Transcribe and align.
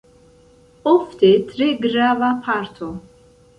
Ofte 0.93 1.29
tre 1.51 1.69
grava 1.85 2.33
parto. 2.49 2.91